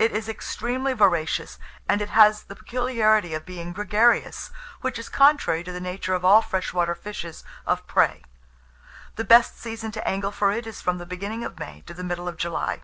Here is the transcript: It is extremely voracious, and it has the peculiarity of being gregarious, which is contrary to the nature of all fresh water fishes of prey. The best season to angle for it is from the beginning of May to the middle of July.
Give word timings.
It 0.00 0.10
is 0.10 0.28
extremely 0.28 0.94
voracious, 0.94 1.60
and 1.88 2.02
it 2.02 2.08
has 2.08 2.42
the 2.42 2.56
peculiarity 2.56 3.34
of 3.34 3.46
being 3.46 3.72
gregarious, 3.72 4.50
which 4.80 4.98
is 4.98 5.08
contrary 5.08 5.62
to 5.62 5.70
the 5.70 5.78
nature 5.80 6.12
of 6.12 6.24
all 6.24 6.42
fresh 6.42 6.72
water 6.72 6.96
fishes 6.96 7.44
of 7.64 7.86
prey. 7.86 8.24
The 9.14 9.22
best 9.22 9.56
season 9.56 9.92
to 9.92 10.08
angle 10.08 10.32
for 10.32 10.50
it 10.50 10.66
is 10.66 10.80
from 10.82 10.98
the 10.98 11.06
beginning 11.06 11.44
of 11.44 11.60
May 11.60 11.82
to 11.82 11.94
the 11.94 12.02
middle 12.02 12.26
of 12.26 12.36
July. 12.36 12.82